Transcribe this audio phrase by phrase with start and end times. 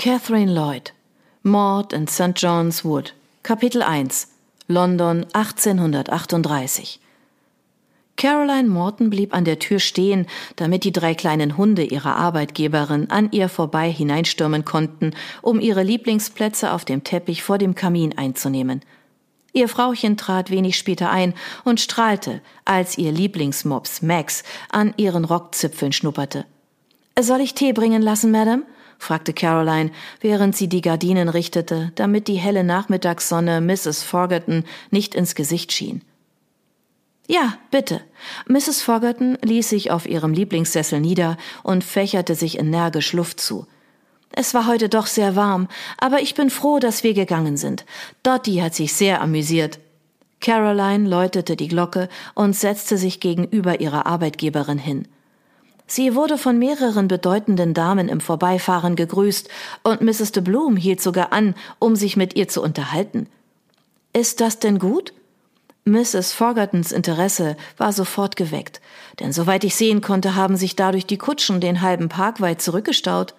[0.00, 0.94] Catherine Lloyd
[1.42, 2.32] Mord in St.
[2.34, 3.12] John's Wood
[3.42, 4.28] Kapitel 1
[4.66, 6.98] London 1838
[8.16, 10.26] Caroline Morton blieb an der Tür stehen,
[10.56, 16.72] damit die drei kleinen Hunde ihrer Arbeitgeberin an ihr vorbei hineinstürmen konnten, um ihre Lieblingsplätze
[16.72, 18.80] auf dem Teppich vor dem Kamin einzunehmen.
[19.52, 25.92] Ihr Frauchen trat wenig später ein und strahlte, als ihr Lieblingsmops Max an ihren Rockzipfeln
[25.92, 26.46] schnupperte.
[27.20, 28.62] Soll ich Tee bringen lassen, Madame?
[29.00, 29.90] Fragte Caroline,
[30.20, 34.02] während sie die Gardinen richtete, damit die helle Nachmittagssonne Mrs.
[34.02, 36.02] Forgerton nicht ins Gesicht schien.
[37.26, 38.00] Ja, bitte.
[38.48, 38.82] Mrs.
[38.82, 43.66] Fogerton ließ sich auf ihrem Lieblingssessel nieder und fächerte sich energisch Luft zu.
[44.32, 47.84] Es war heute doch sehr warm, aber ich bin froh, dass wir gegangen sind.
[48.22, 49.78] Dottie hat sich sehr amüsiert.
[50.40, 55.06] Caroline läutete die Glocke und setzte sich gegenüber ihrer Arbeitgeberin hin.
[55.92, 59.48] Sie wurde von mehreren bedeutenden Damen im Vorbeifahren gegrüßt,
[59.82, 60.30] und Mrs.
[60.30, 63.26] de Bloom hielt sogar an, um sich mit ihr zu unterhalten.
[64.12, 65.12] Ist das denn gut?
[65.84, 66.32] Mrs.
[66.32, 68.80] Fogertons Interesse war sofort geweckt,
[69.18, 73.34] denn soweit ich sehen konnte, haben sich dadurch die Kutschen den halben Park weit zurückgestaut.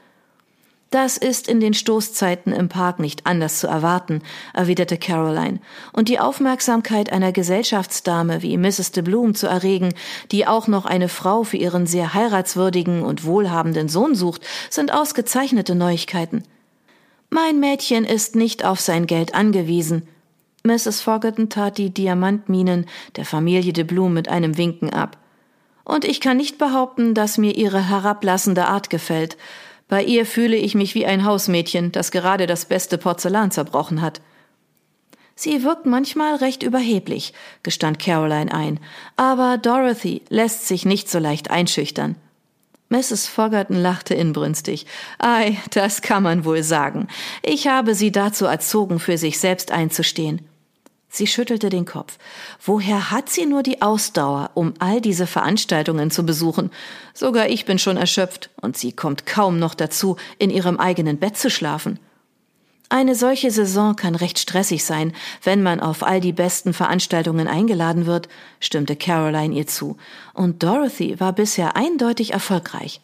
[0.92, 4.22] Das ist in den Stoßzeiten im Park nicht anders zu erwarten,
[4.54, 5.62] erwiderte Caroline,
[5.94, 8.92] und die Aufmerksamkeit einer Gesellschaftsdame wie Mrs.
[8.92, 9.94] de Bloom zu erregen,
[10.34, 15.76] die auch noch eine Frau für ihren sehr heiratswürdigen und wohlhabenden Sohn sucht, sind ausgezeichnete
[15.76, 16.44] Neuigkeiten.
[17.30, 20.06] Mein Mädchen ist nicht auf sein Geld angewiesen.
[20.64, 21.00] Mrs.
[21.00, 25.18] Fogerton tat die Diamantminen der Familie de Bloom mit einem Winken ab.
[25.86, 29.38] Und ich kann nicht behaupten, dass mir ihre herablassende Art gefällt.
[29.92, 34.22] Bei ihr fühle ich mich wie ein Hausmädchen, das gerade das beste Porzellan zerbrochen hat.
[35.36, 38.80] Sie wirkt manchmal recht überheblich, gestand Caroline ein,
[39.18, 42.16] aber Dorothy lässt sich nicht so leicht einschüchtern.
[42.88, 43.28] Mrs.
[43.28, 44.86] Fogerton lachte inbrünstig.
[45.20, 47.10] Ei, das kann man wohl sagen.
[47.44, 50.40] Ich habe sie dazu erzogen, für sich selbst einzustehen.
[51.14, 52.18] Sie schüttelte den Kopf.
[52.64, 56.72] Woher hat sie nur die Ausdauer, um all diese Veranstaltungen zu besuchen?
[57.14, 61.36] Sogar ich bin schon erschöpft, und sie kommt kaum noch dazu, in ihrem eigenen Bett
[61.36, 62.00] zu schlafen.
[62.88, 65.14] Eine solche Saison kann recht stressig sein,
[65.44, 68.30] wenn man auf all die besten Veranstaltungen eingeladen wird,
[68.62, 69.98] stimmte Caroline ihr zu,
[70.34, 73.02] und Dorothy war bisher eindeutig erfolgreich.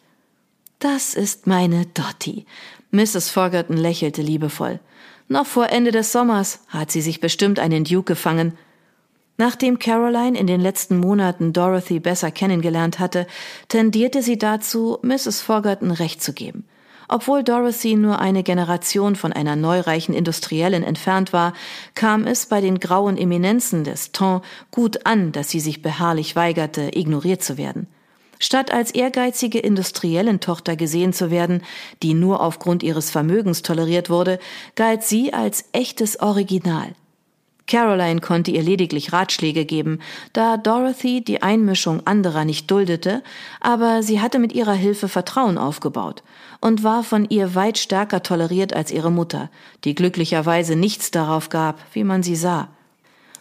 [0.78, 2.46] Das ist meine Dottie.
[2.90, 3.28] Mrs.
[3.28, 4.80] Fogerton lächelte liebevoll.
[5.28, 8.56] Noch vor Ende des Sommers hat sie sich bestimmt einen Duke gefangen.
[9.36, 13.26] Nachdem Caroline in den letzten Monaten Dorothy besser kennengelernt hatte,
[13.68, 15.42] tendierte sie dazu, Mrs.
[15.42, 16.64] Fogerton recht zu geben.
[17.08, 21.52] Obwohl Dorothy nur eine Generation von einer neureichen Industriellen entfernt war,
[21.94, 26.90] kam es bei den grauen Eminenzen des Temps gut an, dass sie sich beharrlich weigerte,
[26.94, 27.86] ignoriert zu werden.
[28.38, 31.62] Statt als ehrgeizige Industriellentochter gesehen zu werden,
[32.02, 34.38] die nur aufgrund ihres Vermögens toleriert wurde,
[34.74, 36.94] galt sie als echtes Original.
[37.68, 40.00] Caroline konnte ihr lediglich Ratschläge geben,
[40.32, 43.22] da Dorothy die Einmischung anderer nicht duldete,
[43.60, 46.22] aber sie hatte mit ihrer Hilfe Vertrauen aufgebaut
[46.60, 49.50] und war von ihr weit stärker toleriert als ihre Mutter,
[49.84, 52.68] die glücklicherweise nichts darauf gab, wie man sie sah.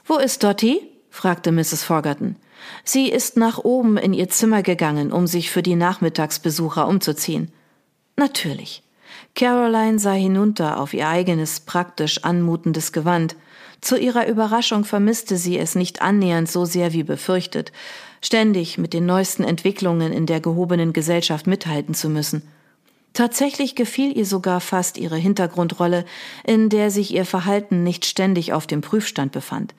[0.06, 0.81] Wo ist Dottie?
[1.09, 1.84] fragte Mrs.
[1.84, 2.36] Fogerton.
[2.84, 7.52] Sie ist nach oben in ihr Zimmer gegangen, um sich für die Nachmittagsbesucher umzuziehen.
[8.16, 8.84] Natürlich.
[9.36, 13.36] Caroline sah hinunter auf ihr eigenes praktisch anmutendes Gewand.
[13.82, 17.72] Zu ihrer Überraschung vermisste sie es nicht annähernd so sehr wie befürchtet,
[18.22, 22.42] ständig mit den neuesten Entwicklungen in der gehobenen Gesellschaft mithalten zu müssen.
[23.14, 26.06] Tatsächlich gefiel ihr sogar fast ihre Hintergrundrolle,
[26.46, 29.74] in der sich ihr Verhalten nicht ständig auf dem Prüfstand befand.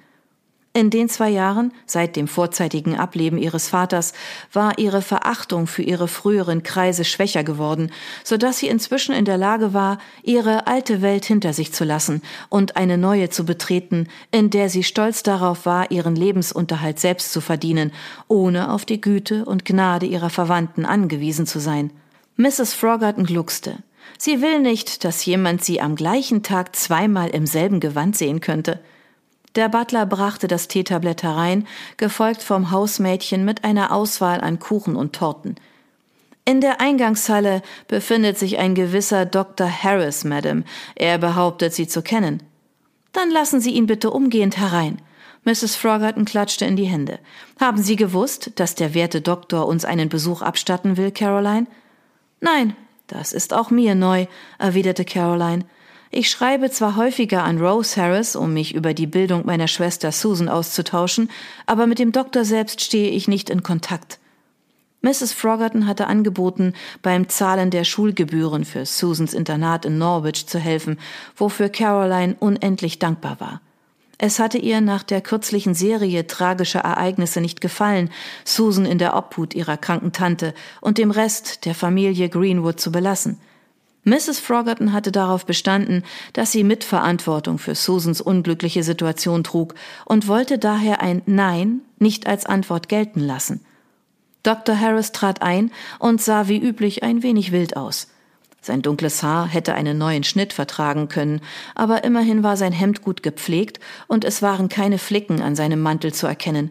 [0.78, 4.12] In den zwei Jahren, seit dem vorzeitigen Ableben ihres Vaters,
[4.52, 7.90] war ihre Verachtung für ihre früheren Kreise schwächer geworden,
[8.22, 12.22] so dass sie inzwischen in der Lage war, ihre alte Welt hinter sich zu lassen
[12.48, 17.40] und eine neue zu betreten, in der sie stolz darauf war, ihren Lebensunterhalt selbst zu
[17.40, 17.90] verdienen,
[18.28, 21.90] ohne auf die Güte und Gnade ihrer Verwandten angewiesen zu sein.
[22.36, 22.74] Mrs.
[22.74, 23.78] Frogarten gluckste.
[24.16, 28.78] Sie will nicht, dass jemand sie am gleichen Tag zweimal im selben Gewand sehen könnte.
[29.58, 31.66] Der Butler brachte das Teetablett herein,
[31.96, 35.56] gefolgt vom Hausmädchen mit einer Auswahl an Kuchen und Torten.
[36.44, 39.68] In der Eingangshalle befindet sich ein gewisser Dr.
[39.68, 40.62] Harris, Madam.
[40.94, 42.40] Er behauptet, Sie zu kennen.
[43.10, 45.02] Dann lassen Sie ihn bitte umgehend herein.
[45.42, 45.74] Mrs.
[45.74, 47.18] Frogerton klatschte in die Hände.
[47.58, 51.66] Haben Sie gewusst, dass der werte Doktor uns einen Besuch abstatten will, Caroline?
[52.40, 52.76] Nein,
[53.08, 54.26] das ist auch mir neu,
[54.60, 55.64] erwiderte Caroline.
[56.10, 60.48] Ich schreibe zwar häufiger an Rose Harris, um mich über die Bildung meiner Schwester Susan
[60.48, 61.30] auszutauschen,
[61.66, 64.18] aber mit dem Doktor selbst stehe ich nicht in Kontakt.
[65.02, 65.32] Mrs.
[65.32, 66.72] Froggerton hatte angeboten,
[67.02, 70.98] beim Zahlen der Schulgebühren für Susans Internat in Norwich zu helfen,
[71.36, 73.60] wofür Caroline unendlich dankbar war.
[74.16, 78.10] Es hatte ihr nach der kürzlichen Serie tragischer Ereignisse nicht gefallen,
[78.44, 83.38] Susan in der Obhut ihrer kranken Tante und dem Rest der Familie Greenwood zu belassen.
[84.08, 84.40] Mrs.
[84.40, 86.02] Froggerton hatte darauf bestanden,
[86.32, 89.74] dass sie Mitverantwortung für Susans unglückliche Situation trug
[90.04, 93.60] und wollte daher ein Nein nicht als Antwort gelten lassen.
[94.42, 94.78] Dr.
[94.78, 98.08] Harris trat ein und sah wie üblich ein wenig wild aus.
[98.60, 101.40] Sein dunkles Haar hätte einen neuen Schnitt vertragen können,
[101.74, 106.12] aber immerhin war sein Hemd gut gepflegt und es waren keine Flicken an seinem Mantel
[106.12, 106.70] zu erkennen.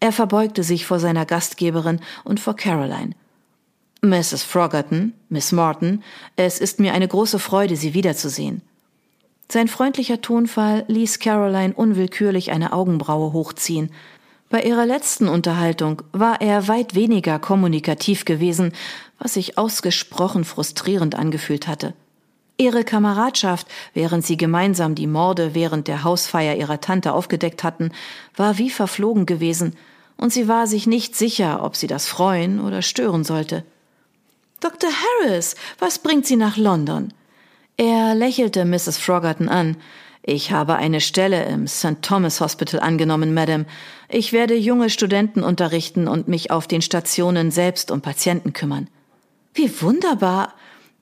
[0.00, 3.14] Er verbeugte sich vor seiner Gastgeberin und vor Caroline.
[4.00, 4.44] Mrs.
[4.44, 6.04] Froggerton, Miss Morton,
[6.36, 8.62] es ist mir eine große Freude, Sie wiederzusehen.
[9.50, 13.90] Sein freundlicher Tonfall ließ Caroline unwillkürlich eine Augenbraue hochziehen.
[14.50, 18.72] Bei ihrer letzten Unterhaltung war er weit weniger kommunikativ gewesen,
[19.18, 21.92] was sich ausgesprochen frustrierend angefühlt hatte.
[22.56, 27.90] Ihre Kameradschaft, während sie gemeinsam die Morde während der Hausfeier ihrer Tante aufgedeckt hatten,
[28.36, 29.76] war wie verflogen gewesen,
[30.16, 33.64] und sie war sich nicht sicher, ob sie das freuen oder stören sollte.
[34.60, 34.90] Dr.
[34.90, 37.12] Harris, was bringt Sie nach London?
[37.76, 38.98] Er lächelte Mrs.
[38.98, 39.76] Froggerton an.
[40.22, 42.02] Ich habe eine Stelle im St.
[42.02, 43.66] Thomas Hospital angenommen, Madame.
[44.08, 48.88] Ich werde junge Studenten unterrichten und mich auf den Stationen selbst um Patienten kümmern.
[49.54, 50.54] Wie wunderbar!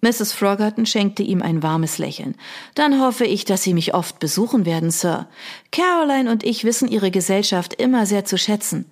[0.02, 0.34] Mrs.
[0.34, 2.36] Froggerton schenkte ihm ein warmes Lächeln.
[2.74, 5.26] Dann hoffe ich, dass Sie mich oft besuchen werden, Sir.
[5.72, 8.84] Caroline und ich wissen Ihre Gesellschaft immer sehr zu schätzen.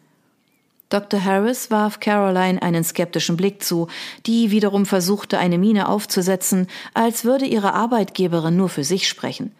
[0.89, 1.25] Dr.
[1.25, 3.89] Harris warf Caroline einen skeptischen Blick zu,
[4.27, 9.53] die wiederum versuchte, eine Miene aufzusetzen, als würde ihre Arbeitgeberin nur für sich sprechen.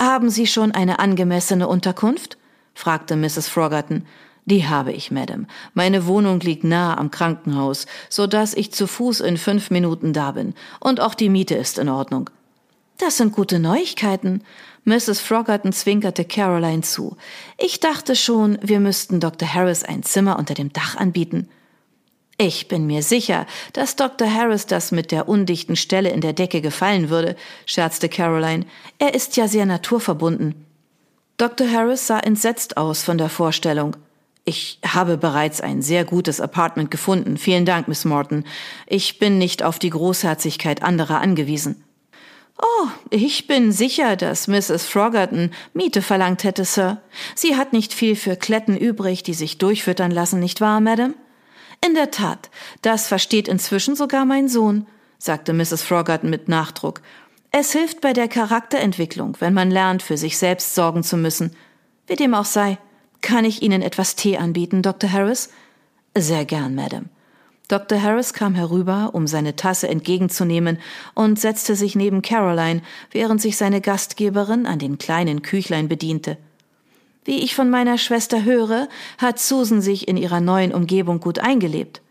[0.00, 2.38] Haben Sie schon eine angemessene Unterkunft?
[2.74, 3.48] fragte Mrs.
[3.48, 4.06] Froggerton.
[4.46, 5.46] Die habe ich, Madame.
[5.74, 10.32] Meine Wohnung liegt nahe am Krankenhaus, so dass ich zu Fuß in fünf Minuten da
[10.32, 10.54] bin.
[10.80, 12.30] Und auch die Miete ist in Ordnung.
[13.00, 14.44] Das sind gute Neuigkeiten.
[14.84, 15.20] Mrs.
[15.20, 17.16] Froggerton zwinkerte Caroline zu.
[17.56, 19.54] Ich dachte schon, wir müssten Dr.
[19.54, 21.48] Harris ein Zimmer unter dem Dach anbieten.
[22.36, 24.30] Ich bin mir sicher, dass Dr.
[24.30, 28.66] Harris das mit der undichten Stelle in der Decke gefallen würde, scherzte Caroline.
[28.98, 30.66] Er ist ja sehr naturverbunden.
[31.38, 31.70] Dr.
[31.70, 33.96] Harris sah entsetzt aus von der Vorstellung.
[34.44, 37.38] Ich habe bereits ein sehr gutes Apartment gefunden.
[37.38, 38.44] Vielen Dank, Miss Morton.
[38.86, 41.82] Ich bin nicht auf die Großherzigkeit anderer angewiesen.
[42.62, 44.84] Oh, ich bin sicher, dass Mrs.
[44.84, 47.00] Froggerton Miete verlangt hätte, Sir.
[47.34, 51.14] Sie hat nicht viel für Kletten übrig, die sich durchfüttern lassen, nicht wahr, Madame?
[51.84, 52.50] In der Tat,
[52.82, 54.86] das versteht inzwischen sogar mein Sohn,
[55.18, 55.82] sagte Mrs.
[55.82, 57.00] Froggerton mit Nachdruck.
[57.50, 61.56] Es hilft bei der Charakterentwicklung, wenn man lernt, für sich selbst sorgen zu müssen.
[62.06, 62.78] Wie dem auch sei,
[63.22, 65.10] kann ich Ihnen etwas Tee anbieten, Dr.
[65.10, 65.50] Harris?
[66.16, 67.06] Sehr gern, Madame.
[67.70, 68.02] Dr.
[68.02, 70.78] Harris kam herüber, um seine Tasse entgegenzunehmen,
[71.14, 72.82] und setzte sich neben Caroline,
[73.12, 76.36] während sich seine Gastgeberin an den kleinen Küchlein bediente.
[77.24, 78.88] Wie ich von meiner Schwester höre,
[79.18, 82.02] hat Susan sich in ihrer neuen Umgebung gut eingelebt.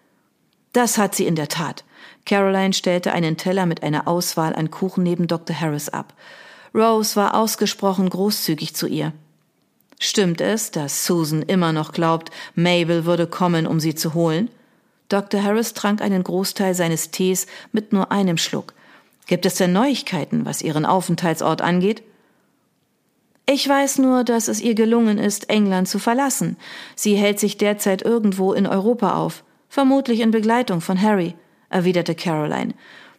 [0.71, 1.83] Das hat sie in der Tat.
[2.25, 5.59] Caroline stellte einen Teller mit einer Auswahl an Kuchen neben Dr.
[5.59, 6.13] Harris ab.
[6.73, 9.11] Rose war ausgesprochen großzügig zu ihr.
[9.99, 14.49] Stimmt es, dass Susan immer noch glaubt, Mabel würde kommen, um sie zu holen?
[15.09, 15.43] Dr.
[15.43, 18.73] Harris trank einen Großteil seines Tees mit nur einem Schluck.
[19.25, 22.03] Gibt es denn Neuigkeiten, was ihren Aufenthaltsort angeht?
[23.47, 26.55] Ich weiß nur, dass es ihr gelungen ist, England zu verlassen.
[26.95, 31.33] Sie hält sich derzeit irgendwo in Europa auf, vermutlich in Begleitung von Harry,
[31.69, 32.75] erwiderte Caroline.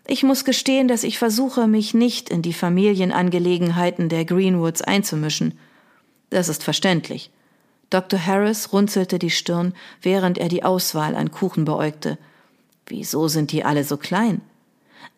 [0.06, 5.58] Ich muss gestehen, dass ich versuche, mich nicht in die Familienangelegenheiten der Greenwoods einzumischen.
[6.30, 7.30] Das ist verständlich.
[7.90, 8.24] Dr.
[8.24, 12.18] Harris runzelte die Stirn, während er die Auswahl an Kuchen beäugte.
[12.86, 14.40] Wieso sind die alle so klein?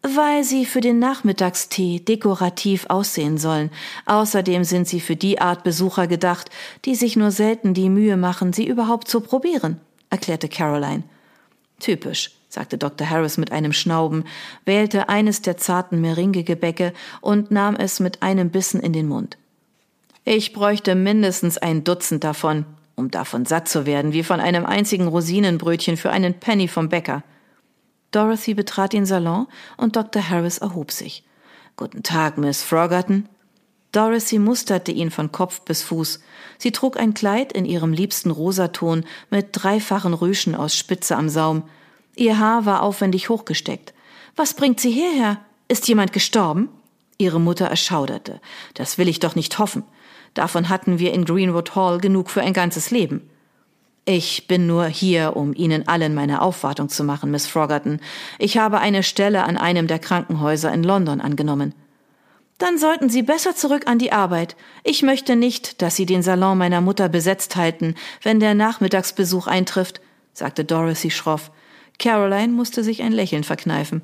[0.02, 3.70] Weil sie für den Nachmittagstee dekorativ aussehen sollen.
[4.06, 6.50] Außerdem sind sie für die Art Besucher gedacht,
[6.84, 9.78] die sich nur selten die Mühe machen, sie überhaupt zu probieren,
[10.10, 11.04] erklärte Caroline.
[11.78, 13.08] Typisch, sagte Dr.
[13.08, 14.24] Harris mit einem Schnauben,
[14.64, 19.36] wählte eines der zarten Meringegebäcke und nahm es mit einem Bissen in den Mund.
[20.24, 22.64] Ich bräuchte mindestens ein Dutzend davon,
[22.94, 27.24] um davon satt zu werden, wie von einem einzigen Rosinenbrötchen für einen Penny vom Bäcker.
[28.12, 30.28] Dorothy betrat den Salon und Dr.
[30.28, 31.24] Harris erhob sich.
[31.76, 33.28] Guten Tag, Miss Froggerton.
[33.90, 36.20] Dorothy musterte ihn von Kopf bis Fuß.
[36.56, 41.64] Sie trug ein Kleid in ihrem liebsten Rosaton mit dreifachen Rüschen aus Spitze am Saum.
[42.14, 43.92] Ihr Haar war aufwendig hochgesteckt.
[44.36, 45.40] Was bringt Sie hierher?
[45.68, 46.68] Ist jemand gestorben?
[47.18, 48.40] Ihre Mutter erschauderte.
[48.74, 49.84] Das will ich doch nicht hoffen.
[50.34, 53.28] Davon hatten wir in Greenwood Hall genug für ein ganzes Leben.
[54.04, 58.00] Ich bin nur hier, um Ihnen allen meine Aufwartung zu machen, Miss Froggerton.
[58.38, 61.72] Ich habe eine Stelle an einem der Krankenhäuser in London angenommen.
[62.58, 64.56] Dann sollten Sie besser zurück an die Arbeit.
[64.82, 70.00] Ich möchte nicht, dass Sie den Salon meiner Mutter besetzt halten, wenn der Nachmittagsbesuch eintrifft,
[70.32, 71.50] sagte Dorothy schroff.
[71.98, 74.02] Caroline musste sich ein Lächeln verkneifen.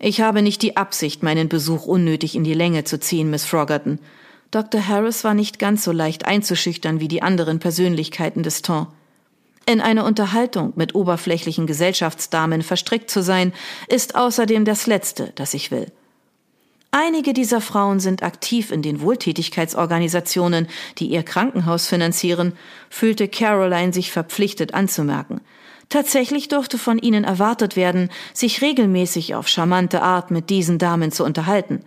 [0.00, 4.00] Ich habe nicht die Absicht, meinen Besuch unnötig in die Länge zu ziehen, Miss Froggerton.
[4.52, 4.86] Dr.
[4.86, 8.86] Harris war nicht ganz so leicht einzuschüchtern wie die anderen Persönlichkeiten des Ton.
[9.64, 13.54] In eine Unterhaltung mit oberflächlichen Gesellschaftsdamen verstrickt zu sein,
[13.88, 15.86] ist außerdem das Letzte, das ich will.
[16.90, 20.68] Einige dieser Frauen sind aktiv in den Wohltätigkeitsorganisationen,
[20.98, 22.52] die ihr Krankenhaus finanzieren,
[22.90, 25.40] fühlte Caroline sich verpflichtet anzumerken.
[25.88, 31.24] Tatsächlich durfte von ihnen erwartet werden, sich regelmäßig auf charmante Art mit diesen Damen zu
[31.24, 31.82] unterhalten.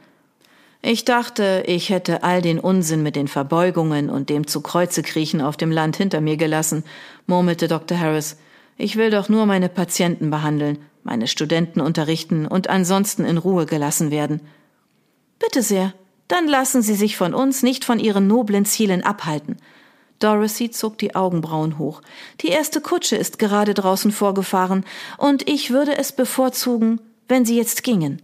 [0.88, 5.42] Ich dachte, ich hätte all den Unsinn mit den Verbeugungen und dem zu Kreuze kriechen
[5.42, 6.84] auf dem Land hinter mir gelassen,
[7.25, 8.00] murmelte Dr.
[8.00, 8.38] Harris.
[8.77, 14.12] Ich will doch nur meine Patienten behandeln, meine Studenten unterrichten und ansonsten in Ruhe gelassen
[14.12, 14.42] werden.
[15.39, 15.92] Bitte sehr,
[16.27, 19.58] dann lassen Sie sich von uns nicht von Ihren noblen Zielen abhalten.
[20.20, 22.04] Dorothy zog die Augenbrauen hoch.
[22.42, 24.86] Die erste Kutsche ist gerade draußen vorgefahren,
[25.18, 28.22] und ich würde es bevorzugen, wenn Sie jetzt gingen.